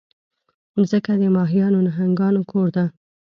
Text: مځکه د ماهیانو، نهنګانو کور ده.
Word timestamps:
مځکه 0.77 1.11
د 1.21 1.23
ماهیانو، 1.37 1.85
نهنګانو 1.87 2.41
کور 2.51 2.67
ده. 2.75 2.85